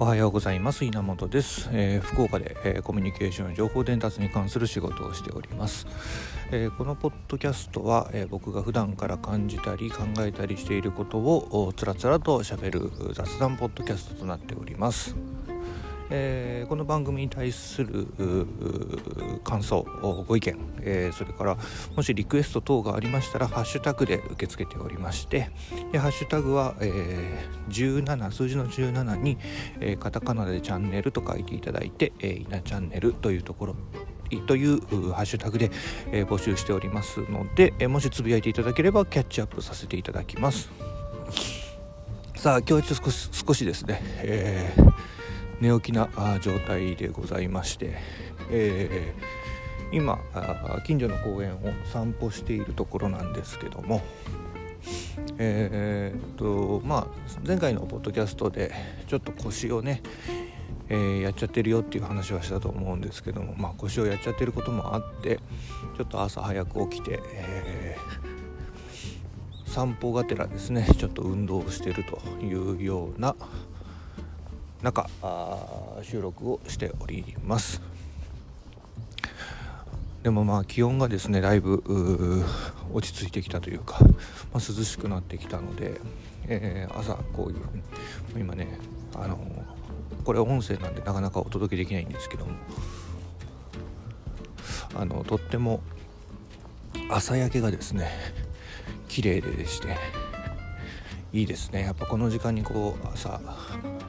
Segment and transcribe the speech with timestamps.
[0.00, 0.84] おはようございます。
[0.84, 5.88] 稲本です、えー、福岡で、えー、コミュニケーション情報伝達に関する仕事をしております、
[6.52, 15.16] えー、このポッドキャストは、え僕が普段から感じたり考えたりしていることをつらつらとしゃべる雑談ポッドキャストとなっております。
[16.10, 18.06] えー、この番組に対する
[19.44, 19.82] 感想
[20.26, 21.56] ご意見、えー、それから
[21.94, 25.50] もしリクエスト等がありましたらハッシュタグで受け付けておりまして
[25.92, 29.38] でハッシュタグは、えー、17数字の17に、
[29.80, 33.76] え、カタカナでチャンネルと書いていただいて、えー、イナチャンネルというところ
[34.46, 34.80] という
[35.12, 35.70] ハッシュタグで、
[36.12, 40.70] え、募集しておりますので、え、もしつぶやいていただければキャッチアップさせていただきます。
[42.36, 45.17] さあ今日は少し少しですね、えー
[45.60, 46.08] 寝起きな
[46.40, 47.96] 状態でございまして、
[48.50, 50.18] えー、今
[50.84, 54.02] 近所の公園を散歩しているところなんですけども、
[55.38, 57.06] えー、っとまあ、
[57.46, 58.72] 前回のポッドキャストで
[59.06, 60.02] ちょっと腰をね、
[60.88, 65.40] えー、やっちゃってるよっていう話はしたと思うんですけども、まあ、腰をやっちゃってることもあって
[65.96, 67.96] ちょっと朝早く起きて、え、
[69.66, 73.36] 散歩がてらですねちょっと運動をしてるというような
[74.82, 75.08] 中
[76.02, 77.82] 収録をしております。
[80.22, 82.44] でもまあ気温がですねだいぶ
[82.92, 84.12] 落ち着いてきたというか、まあ、
[84.54, 86.00] 涼しくなってきたので、
[86.48, 87.58] えー、朝こういう
[88.32, 88.78] ふうに今ね
[89.14, 89.38] あの
[90.24, 92.52] これ音声なんでなかなかお届けできないんですけども
[94.94, 95.80] あのとっても
[97.10, 98.10] 朝焼けがですね
[99.08, 99.96] 綺麗でして
[101.32, 101.82] いいですね。
[101.82, 103.40] やっぱこの時間にこう朝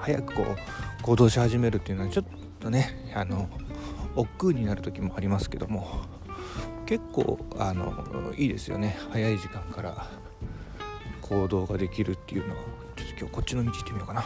[0.00, 2.24] 早くこう行動し始めるっていうのはちょっ
[2.60, 3.48] とねあの
[4.14, 6.02] 億劫になる時もありますけども
[6.86, 8.96] 結構あのいいですよね。
[9.10, 10.08] 早い時間から
[11.22, 12.62] 行動ができるっていうのは
[12.96, 14.24] ちょっと今日こっちの道行ってみようかな。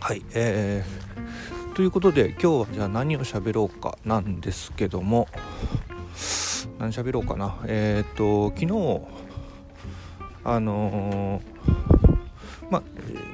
[0.00, 5.28] はいえー、ということで今日はじゃあ何を喋ろうかなんですけども
[6.78, 7.58] 何喋ろうかな。
[7.66, 9.27] えっ、ー、と昨日
[10.54, 12.82] あのー、まあ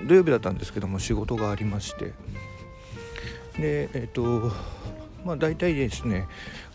[0.06, 2.12] 土曜日だったんですけども仕事がありまして。
[3.58, 4.52] でえっ、ー、と
[5.24, 6.26] まあ大体ですね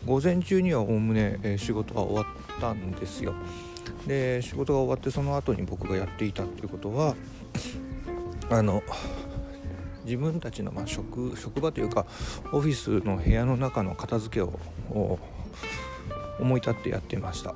[0.05, 3.33] 午前中にはおおむね、え仕事が終わったんですよ。
[4.07, 7.16] で仕事が終わってその後に僕がやっていたっていうことは
[8.49, 8.81] あの
[10.05, 12.05] 自分たちのまあ職職場というか
[12.53, 15.19] オフィスの部屋の中の片付けを
[16.39, 17.53] 思い立ってやってました。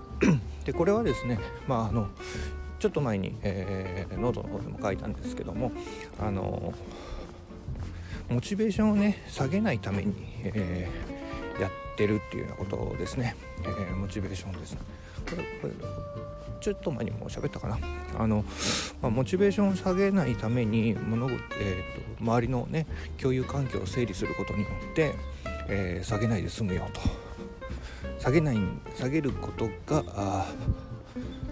[0.65, 2.07] でこれはですねまああの
[2.83, 5.71] ちょっと前に、えー、ノートの方でも書いたんですけども
[6.19, 6.73] あの
[8.27, 10.13] モチベーションをね下げないために、
[10.43, 14.75] えー、やってるっていうようなことですね、えー、モチベーションです。
[14.75, 14.81] こ
[15.31, 15.73] れこれ
[16.59, 17.77] ちょっと前にも喋ったかな。
[18.19, 18.43] あの、
[19.01, 22.85] まあ、モチベーションを下げないために物事、えーと、周りのね
[23.17, 25.15] 共有環境を整理することによって、
[25.69, 26.99] えー、下げないで済むよと。
[28.19, 28.57] 下げない
[28.93, 30.45] 下げることがあ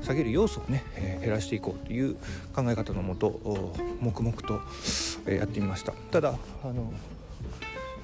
[0.03, 2.15] 下げる要素をね、えー、減らしていこうという
[2.55, 4.59] 考え方のもと黙々と、
[5.25, 5.93] えー、やってみました。
[6.11, 6.91] ただあの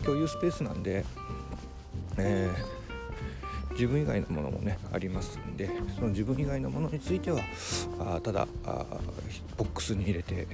[0.04, 1.04] 共有スペースなんで、
[2.18, 7.42] えー、自分以外のものもねありますんでその自分以外のものについては
[8.00, 8.86] あただあ
[9.58, 10.48] ボックスに入れて、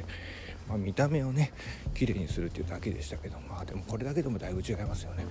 [0.68, 1.52] まあ、見た目をね
[1.94, 5.26] 綺麗にするっていうだけでしたけどまあでもこれだけでもだいぶ違いますよね。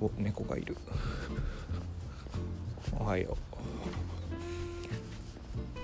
[0.00, 0.76] お猫がいる。
[2.98, 3.97] おはよう。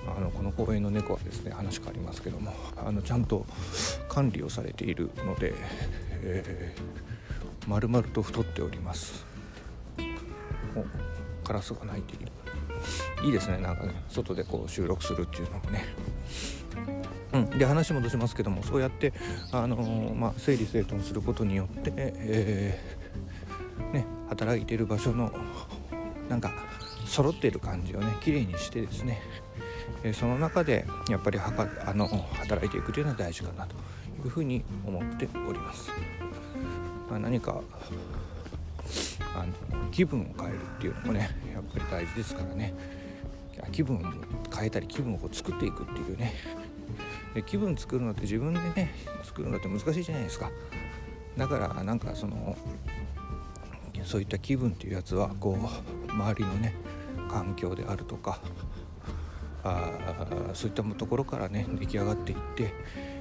[0.06, 3.46] あのこの公園の猫はですね話変わりますけどもあのちゃんと
[4.08, 5.54] 管理をされているので、
[6.22, 9.24] えー、丸々と太っております。
[10.76, 10.84] お
[11.46, 12.32] カラスが鳴いている。
[13.24, 15.84] いいですねなんかね外でこう収録するっていうのもね。
[17.32, 19.12] うん、で話戻しますけどもそうやって、
[19.50, 25.32] あのー、まあ、整理整頓することによって、えー、ね、働いてる場所の
[26.28, 26.52] なんか
[27.06, 29.20] 揃っている感じをね綺麗にしてですね
[30.02, 33.74] えその中でやっぱりはかあの働いていくというのは大事かなと
[34.24, 35.90] いうふうに思っております。
[37.10, 37.60] まあ、何か
[39.34, 42.74] あの気分を変えるっていうのもねやっぱり大事ですからね。
[43.72, 44.00] 気分を
[44.54, 46.34] 変えたり気分をこう作っていくっていうね。
[47.34, 48.94] で気分作るのって自分でね
[49.24, 50.50] 作るのって難しいじゃないですか。
[51.36, 52.56] だからなんかその
[54.04, 55.58] そういった気分っていうやつはこ
[56.08, 56.74] う周りのね
[57.30, 58.38] 環境であるとか
[59.64, 62.72] あそういったところからね出来上がっていって、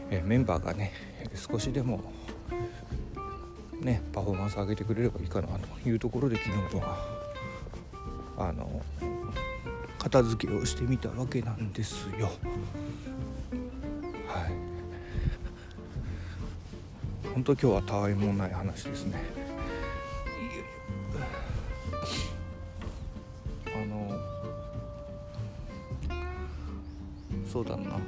[0.10, 0.92] えメンバーがね
[1.36, 2.04] 少しでも
[3.80, 6.98] ねパフォーマンス上げてくれればいいかなというところで昨日は
[8.38, 8.82] あの
[9.98, 12.30] 片付けをしてみたわけなんですよ。
[14.28, 14.74] はい
[17.34, 19.20] 本当今日はたわいもない話ですね
[27.54, 28.00] そうだな。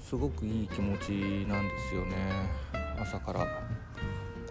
[0.00, 1.10] すごくいい気持ち
[1.48, 2.14] なんですよね。
[2.96, 3.44] 朝から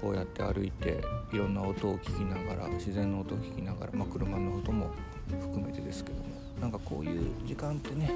[0.02, 1.02] こうやって歩いて
[1.32, 4.92] いろんな音を聞きながら自然の音を聞きながら、まあ、車の音も
[5.30, 6.26] 含めてですけども
[6.60, 8.12] なんかこういう時間ってね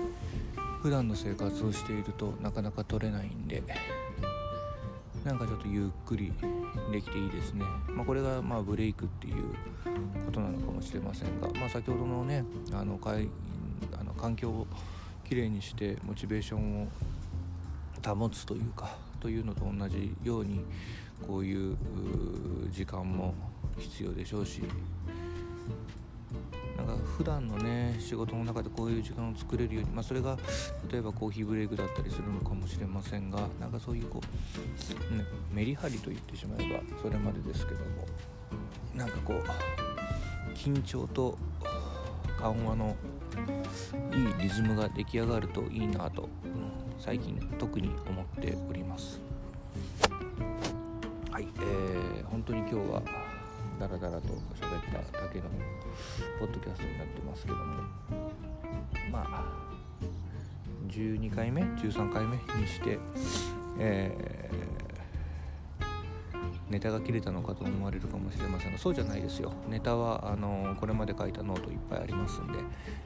[0.81, 3.63] 普段の生活をしているとなかなか取れないんで
[5.23, 6.33] なんかちょっとゆっくり
[6.91, 9.53] できていいですね、まあ、これがまあブレイクっていう
[10.25, 12.43] ことなのかもしれませんが、まあ、先ほどのね
[12.73, 13.29] あのかいあの
[14.17, 14.67] 環境を
[15.27, 16.87] きれいにしてモチベーションを
[18.03, 20.61] 保つというかというのと同じように
[21.25, 21.77] こういう
[22.71, 23.33] 時間も
[23.77, 24.61] 必要でしょうし。
[26.77, 30.37] なんか普段のね仕事の中でこういう時間を作れるように、まあ、それが
[30.91, 38.05] 例えばコーヒーブレイクだったりするのかもしれませんがなんかそういうこう、ね、メリハリと言ってしまえばそれまでですけども。
[38.97, 41.37] なんかこう緊張と
[42.39, 42.95] 緩和の
[44.13, 46.29] いいリズムが出来上がるといいなと
[46.99, 49.21] 最近特に思っております。
[51.31, 53.01] はい、えー、本当に今日は
[53.79, 54.29] ダラダラと
[54.59, 55.45] 喋っただけの
[56.39, 57.63] ポッドキャストになってますけども
[59.11, 59.67] まあ
[60.87, 62.97] 12回目13回目にして、
[63.79, 64.86] えー、
[66.69, 69.53] ネタが切れたのかと思われるかもしれませんがそうじゃないですよ。
[69.69, 72.59] ネタはあのこれまで書いたノートいっぱいありますんで、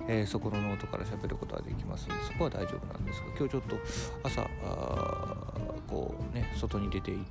[0.07, 3.77] えー、そこのノートから喋ることはできますんでそこは大丈夫なんですが今日ちょっと
[4.23, 4.49] 朝
[5.87, 7.23] こうね外に出て行っ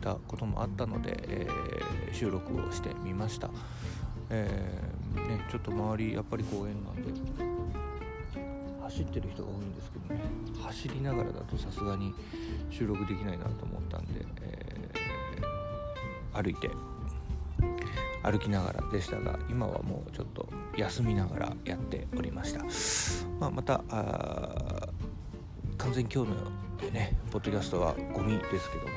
[0.00, 3.50] たこともあったので、えー、収録をしてみました、
[4.30, 7.02] えー、ね、ちょっと周りやっぱり公園なんで
[8.82, 10.20] 走ってる人が多いんですけどね
[10.62, 12.14] 走りながらだとさすがに
[12.70, 15.15] 収録できないなと思ったんで、えー、
[16.36, 16.70] 歩いて
[18.22, 22.64] 歩きながらでしたが今はもうちょっと休みながらやっておりました、
[23.38, 23.82] まあ、また
[25.78, 28.92] 完全今日のねポッドキャストはゴミですけども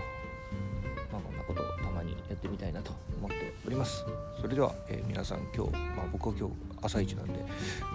[1.11, 4.05] まあことをたまにやってみたいなと思っております。
[4.39, 7.39] それでは、えー、皆さん今日、まあ、僕は今日朝一なんで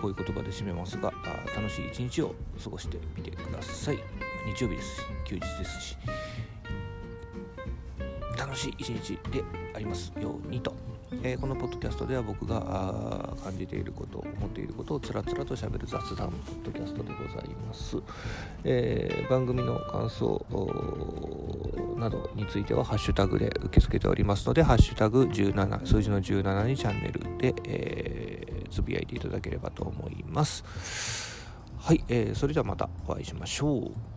[0.00, 3.98] こういう言葉で締めますがあ楽しい一日を過ごしてみてください。
[4.44, 5.96] 日曜日です休日ですし
[8.44, 9.42] 楽しい一日で
[9.74, 10.74] ありますようにと。
[11.22, 17.96] えー、このポッドキャストでは僕が感じていること思っていることをつらつらとしゃべる雑談ポッドキャストでございます、
[18.64, 20.44] えー、番組の感想
[21.96, 31.44] などについてはハッシュタグで受け付けておりますのでハッシュタグ17数字の17にチャンネルで、えー、つぶやいていただければと思います。
[31.78, 34.13] はい、えー、それではまたお会いしましょう。